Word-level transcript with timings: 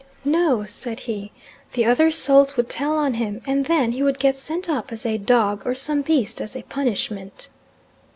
"No," 0.25 0.65
said 0.65 1.01
he, 1.01 1.31
"the 1.73 1.85
other 1.85 2.09
souls 2.09 2.57
would 2.57 2.67
tell 2.67 2.97
on 2.97 3.13
him, 3.13 3.39
and 3.45 3.65
then 3.67 3.91
he 3.91 4.01
would 4.01 4.17
get 4.17 4.35
sent 4.35 4.67
up 4.67 4.91
as 4.91 5.05
a 5.05 5.19
dog 5.19 5.61
or 5.63 5.75
some 5.75 6.01
beast 6.01 6.41
as 6.41 6.55
a 6.55 6.63
punishment." 6.63 7.49